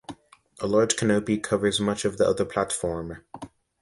A 0.59 0.65
large 0.65 0.95
canopy 0.95 1.37
covers 1.37 1.79
much 1.79 2.05
of 2.05 2.17
the 2.17 2.25
other 2.27 2.43
platform. 2.43 3.23